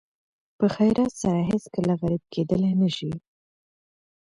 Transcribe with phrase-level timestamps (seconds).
[0.57, 3.11] په خیرات سره هېڅکله غریب کېدلی نه شئ.